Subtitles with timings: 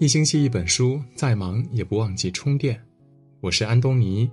[0.00, 2.82] 一星期一本书，再忙也不忘记充电。
[3.42, 4.30] 我是安东尼，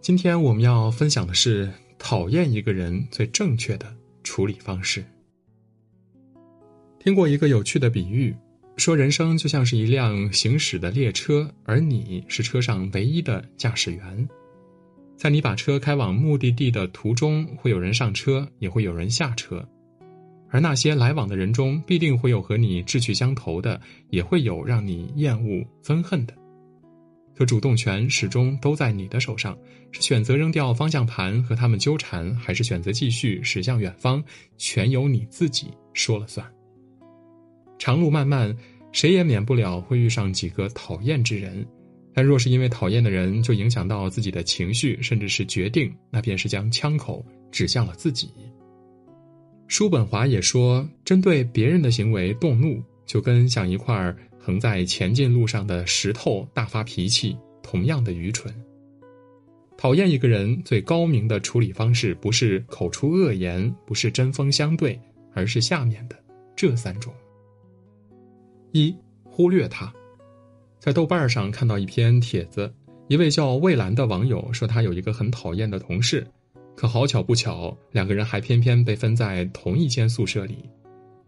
[0.00, 3.86] 今天我们要分享的是讨厌一个人最正确的
[4.24, 5.04] 处理方式。
[6.98, 8.34] 听过一个有趣的比喻，
[8.76, 14.28] 说人生就像是一辆行驶的列车，而你是车上唯一的驾驶员。
[15.16, 19.64] 在你把车开往目的地的途中，会有人上车，也会有人下车。
[20.56, 26.32] 而那些来往的人中，必定会有和你志趣相投的，也会有让你厌恶、憎恨的。
[27.36, 29.54] 可主动权始终都在你的手上，
[29.92, 34.24] 是选择扔掉方向盘和他们纠缠，还是选择继续驶向远方，
[34.56, 36.50] 全由你自己说了算。
[37.78, 38.56] 长路漫漫，
[38.92, 41.66] 谁也免不了会遇上几个讨厌之人，
[42.14, 48.30] 但若是因为讨厌的人就影响到自己的情绪，甚至是决定，那便是将枪口指向了自己。
[49.68, 58.54] 叔本华也说：“针对别人的行为动怒，就跟像一块横在前进路上的石头大发脾气，同样的愚蠢。
[59.76, 64.98] 讨厌一个人最高明的处理方式，不是口出恶言，不是针锋相对，
[65.34, 66.16] 而是下面的
[66.54, 67.12] 这三种：
[68.70, 69.92] 一、忽略他。
[70.78, 72.72] 在豆瓣上看到一篇帖子，
[73.08, 76.24] 一位叫魏兰的网友说，他有一个很讨厌的同事。”
[76.76, 80.58] 可好巧不巧，两个人还偏偏被分在同一间宿舍里。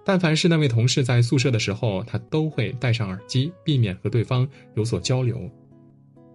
[0.05, 5.51] 但凡是那位同事在宿舍的时候，他都会戴上耳机，避免和对方有所交流。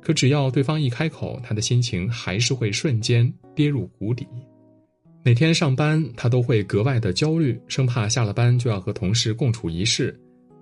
[0.02, 4.28] 可只要对方一开口，他的心情还是会瞬间跌入谷底。
[5.24, 10.20] 每天上班，他都会格外的焦虑，生怕下了班就要和同事共处一室。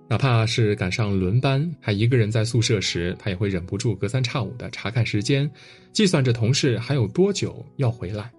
[0.08, 5.50] 哪怕是赶上轮班，还一个人在宿舍时，他也会忍不住隔三差五的查看时间，
[5.92, 8.30] 计算着同事还有多久要回来。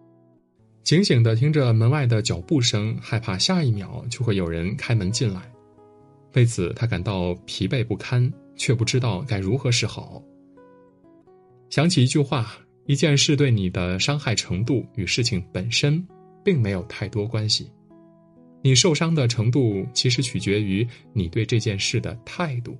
[0.83, 5.41] 警醒地听着门外的脚步声，害怕下一秒就会有人开门进来。
[6.33, 10.21] 为此，他感到疲惫不堪，却不知道该如何是好。
[11.69, 16.05] 想起一句话：一件事对你的伤害程度与事情本身
[16.43, 17.72] 并没有太多关系，
[18.61, 22.77] 你受伤的程度其实取决于你对这件事的态度。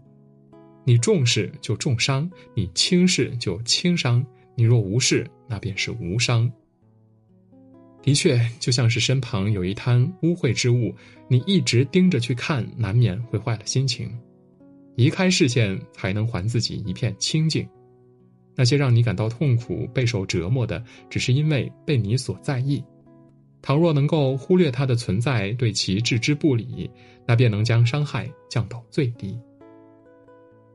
[0.84, 4.26] 你重视就重伤，你轻视就轻伤，
[4.56, 6.52] 你若无视，那便是无伤。
[8.04, 10.94] 的确，就像是身旁有一滩污秽之物，
[11.30, 14.12] 你一直盯着去看，难免会坏了心情。
[14.98, 17.66] 移开视线，才能还自己一片清净。
[18.56, 22.84] 那些让你感到痛苦、备受折磨的，只是因为被你所在意。
[23.62, 26.92] 倘若能够忽略它的存在，对其置之不理，
[27.26, 29.40] 那便能将伤害降到最低。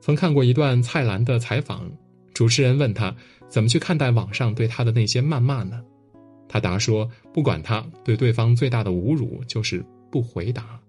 [0.00, 1.92] 曾看过一段蔡澜的采访，
[2.32, 3.14] 主持人问他
[3.48, 5.84] 怎么去看待网上对他的那些谩骂呢？
[6.48, 10.80] 他答说：“不管他对对方最大的侮辱就是不回答。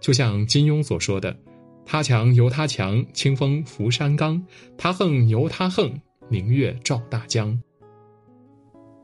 [0.00, 1.36] 就像金庸所说的
[1.84, 4.40] ：‘他强由他强，清风拂山岗；
[4.78, 5.92] 他横由他横，
[6.28, 7.60] 明月照大江。’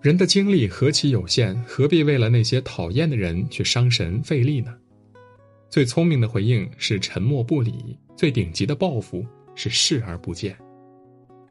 [0.01, 4.75] 人的精力何其有限，何必为了那些讨厌的人去伤神费力呢？
[5.69, 9.25] 最聪明的回应是沉默不理，最顶级的报复
[9.55, 10.57] 是视而不见。”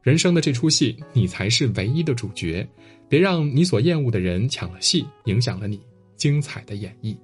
[0.02, 2.66] 人生的这出戏，你才是唯一的主角，
[3.08, 5.80] 别让你所厌恶的人抢了戏，影响了你
[6.16, 7.16] 精彩的演绎。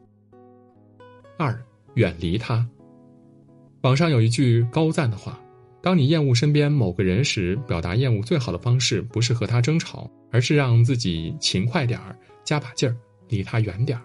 [1.36, 1.60] 二，
[1.94, 2.66] 远离他。
[3.82, 5.40] 网上有一句高赞的话：
[5.82, 12.96] 当你厌恶身边某个人时，表达厌恶最好的方式不是和他争吵，而是让自己勤快点儿，加把劲儿，
[13.28, 14.04] 离他远点儿。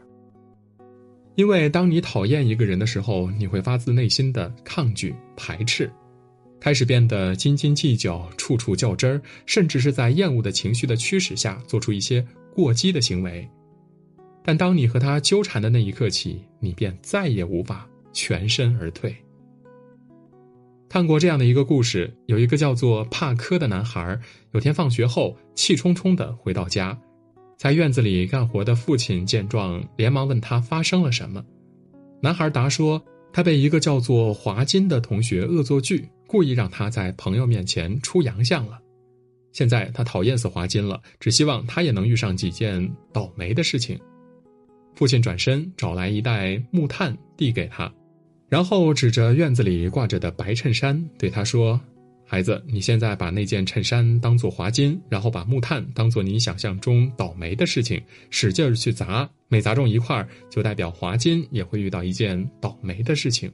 [1.35, 5.91] 因为当你讨厌一个人的时候，你会发自内心的抗拒、排斥。
[6.63, 12.25] 开始变得斤斤计较，处处较真儿，甚至是在厌恶的情绪的驱使下做出一些
[12.55, 13.45] 过激的行为。
[14.45, 19.13] 但当你和他纠缠的那一刻起，你便再也无法全身而退。
[20.87, 24.17] 看过这样的一个故事，有一个叫做帕科的男孩，
[24.53, 26.97] 有天放学后气冲冲地回到家，
[27.57, 31.43] 在院子里干活的父亲见状，连忙问他发生了什么。
[32.21, 33.03] 男孩答说。
[33.35, 38.81] 他被一个叫做华金的同学恶作剧，故意让他在朋友面前出洋相了。
[39.51, 43.99] 现在他讨厌死华金了，只希望他也能遇上几件倒霉的事情。
[44.95, 47.93] 父亲转身找来一袋木炭递给他，
[48.49, 51.79] 然后指着院子里挂着的白衬衫对他说。
[52.25, 58.01] 孩子，你现在把那件衬衫当做华金，然后把木炭当做你想象中倒霉的事情，
[58.31, 63.51] 使劲儿去砸，每砸中一块儿，就代表华金也会遇到一件倒霉的事情。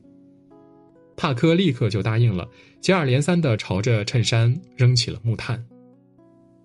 [1.19, 2.47] 帕科立刻就答应了，
[2.79, 5.61] 接二连三地朝着衬衫扔起了木炭。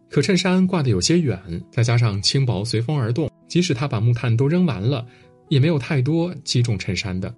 [0.09, 1.37] 可衬衫挂得有些远，
[1.73, 5.05] 再加上轻薄随风而动，即使他把木炭都扔完了，
[5.49, 7.35] 也没有太多击中衬衫的。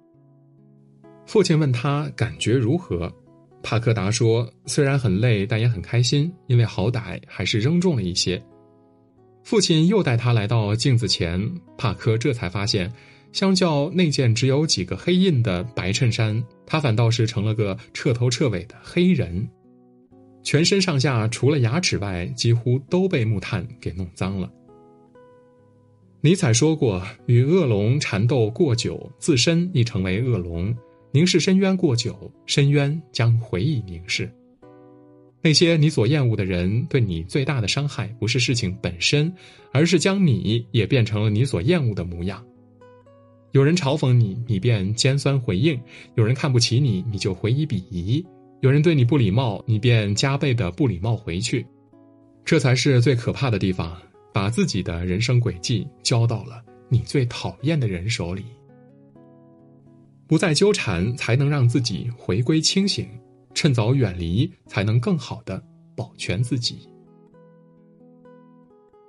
[1.25, 3.11] 父亲问他感觉如何？
[3.63, 8.39] 帕克达说：“虽然很累，但也很开心，因为好歹还是扔中了一些。”
[9.43, 11.41] 父亲又带他来到镜子前，
[11.79, 12.93] 帕克这才发现，
[13.31, 19.47] 相较那件只有几个黑印的白衬衫，他反倒是成了个彻头彻尾的黑人，
[20.43, 24.51] 全身上下除了牙齿外，几乎都被木炭给弄脏了。
[26.21, 30.73] 尼采说过：“与恶龙缠斗过久，自身亦成为恶龙；
[31.11, 34.29] 凝视深渊过久，深渊将回以凝视。”
[35.43, 39.31] 那些你所厌恶的人，对你最大的伤害，不是事情本身，
[39.71, 42.43] 而是将你也变成了你所厌恶的模样。
[43.57, 45.75] 有人嘲讽你，你便尖酸回应；
[46.13, 48.23] 有人看不起你，你就回以鄙夷；
[48.61, 51.65] 有人对你不礼貌，你便加倍的不礼貌回去。
[52.45, 53.97] 这才是最可怕的地方，
[54.31, 58.45] 把自己的人生轨迹交到了你最讨厌的人手里。
[60.27, 63.09] 不再纠缠，才能让自己回归清醒。
[63.55, 65.59] 趁早远离，才能更好的
[65.95, 66.87] 保全自己。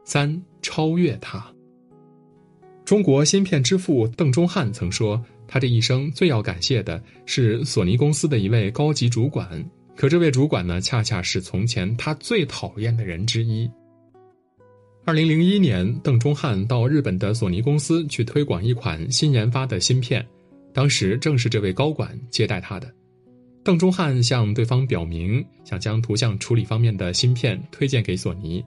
[0.07, 1.53] 三超越他。
[2.89, 9.63] 中国芯片之父邓中翰曾说，他这一生最要感谢的是索尼公司的一位高级主管，
[9.95, 13.71] 可这位主管呢，恰恰是从前他最讨厌的人之一。
[15.05, 20.27] 二零零一年，邓中翰到日本的索尼公司去推广一款新研发的芯片，
[20.73, 22.91] 当时正是这位高管接待他的。
[23.63, 28.65] 邓中翰向对方表明想将图像处理方面的芯片推荐给索尼，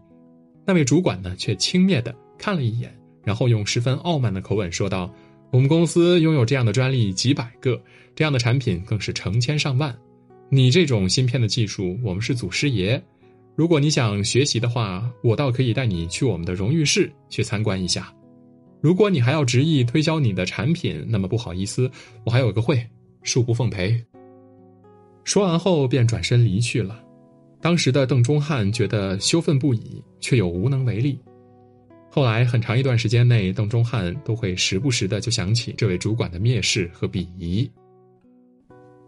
[0.63, 5.13] 那位主管呢却轻蔑地看了一眼，然后用十分傲慢的口吻说道
[5.51, 7.81] ：“我们公司拥有这样的专利几百个，
[8.15, 9.95] 这样的产品更是成千上万。
[10.49, 13.01] 你这种芯片的技术，我们是祖师爷。
[13.55, 18.13] 如果你想学习的话，我倒可以带你去我们的荣誉室去参观一下。
[18.81, 21.89] 如果你还要执意推销你的产品，那么不好意思，
[22.25, 22.83] 我还有个会，
[23.23, 24.01] 恕不奉陪。”
[25.23, 26.99] 说完后便转身离去了。
[27.61, 31.19] 当时的邓中翰觉得羞愤不已，却又无能为力。
[32.13, 37.71] 后来很长一段时间内，邓中翰都会时不时的就想起这位主管的蔑视和鄙夷。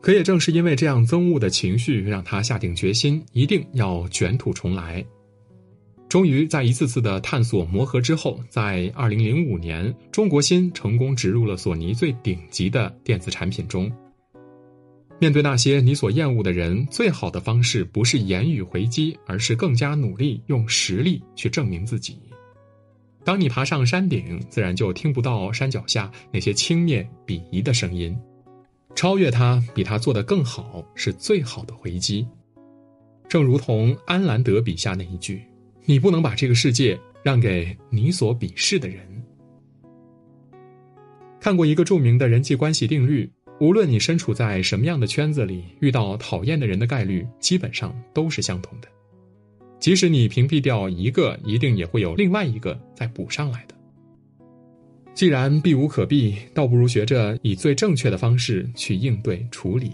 [0.02, 5.06] 可也正是因为这样憎恶的情绪，让他下定决心一定要卷土重来。
[6.08, 13.92] 终于在一次次的探索磨合之后，在二零零五年，中国芯成功植入了索尼最顶级的电子产品中。
[15.20, 22.18] 面对那些你所厌恶的人，最好的方式不是言语回击，而是更加努力，用实力去证明自己。
[23.24, 28.16] 当你爬上山顶，自然就听不到山脚下那些轻蔑、鄙夷的声音。
[28.96, 32.28] 超越他，比他做得更好，是最好的回击。
[33.28, 35.42] 正如同安兰德笔下那一句
[35.86, 39.04] ：“你不能把这个世界让给你所鄙视的人。”
[41.40, 43.30] 看过一个著名的人际关系定律。
[43.60, 48.88] 无论你身处在什么样的圈子里，遇到讨厌的人的概率基本上都是相同的。
[49.84, 53.76] 即使你屏蔽掉一个，一定也会有另外一个再补上来的。
[55.14, 59.92] 既然避无可避，倒不如学着以最正确的方式去应对处理，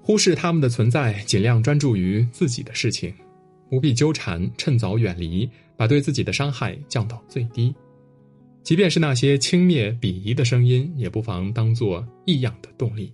[0.00, 3.12] 忽视他们的存在，尽量专注于自己的事情，
[3.68, 5.46] 不必纠缠，趁早远离，
[5.76, 7.74] 把对自己的伤害降到最低。
[8.62, 13.12] 即便是那些轻蔑、鄙夷的声音，也不妨当做异样的动力。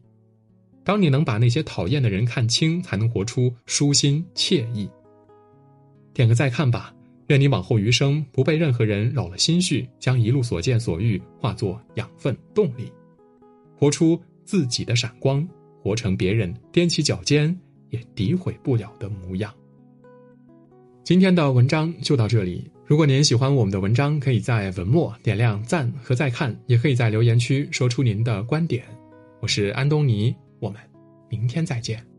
[0.84, 4.88] 当你能把那些讨厌的人看清，才能活出舒心惬意。
[6.14, 6.94] 点个再看吧，
[7.26, 12.90] 愿你往后余生不被任何人扰了心绪，将一路所见所遇化作养分动力，
[13.76, 15.46] 活出自己的闪光，
[15.82, 17.54] 活成别人踮起脚尖
[17.90, 19.52] 也诋毁不了的模样。
[21.02, 22.70] 今天的文章就到这里。
[22.86, 28.84] 如果您喜欢我们的文章，可以在文末点亮赞和再看，也可以在留言区说出您的观点。
[29.40, 30.80] 我是安东尼，我们
[31.28, 32.13] 明天再见。